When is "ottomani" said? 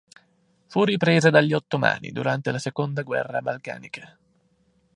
1.53-2.09